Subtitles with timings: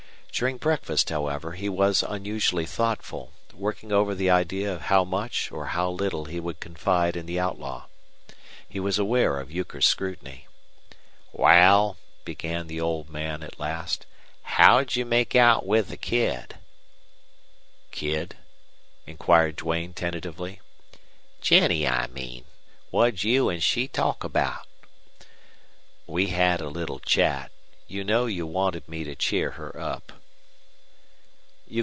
[0.33, 5.67] During breakfast, however, he was unusually thoughtful, working over the idea of how much or
[5.67, 7.85] how little he would confide in the outlaw.
[8.67, 10.47] He was aware of Euchre's scrutiny.
[11.33, 14.05] "Wal," began the old man, at last,
[14.43, 16.55] "how'd you make out with the kid?"
[17.91, 18.37] "Kid?"
[19.05, 20.61] inquired Duane, tentatively.
[21.41, 22.45] "Jennie, I mean.
[22.89, 24.65] What'd you An' she talk about?"
[26.07, 27.51] "We had a little chat.
[27.85, 30.13] You know you wanted me to cheer her up."